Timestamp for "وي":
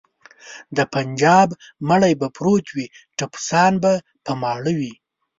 2.75-2.85, 4.79-4.93